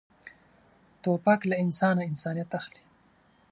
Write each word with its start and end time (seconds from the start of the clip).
توپک 1.03 1.39
له 1.49 1.55
انسانه 1.65 2.01
انسانیت 2.11 2.49
اخلي. 2.59 2.83